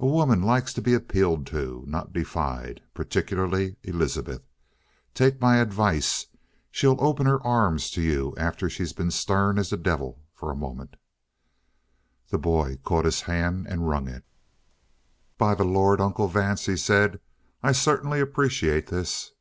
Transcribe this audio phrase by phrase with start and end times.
[0.00, 2.80] A woman likes to be appealed to, not defied.
[2.94, 4.40] Particularly Elizabeth.
[5.12, 6.28] Take my advice.
[6.70, 10.56] She'll open her arms to you after she's been stern as the devil for a
[10.56, 10.96] moment."
[12.30, 14.24] The boy caught his hand and wrung it.
[15.36, 17.20] "By the Lord, Uncle Vance," he said,
[17.62, 19.32] "I certainly appreciate this!"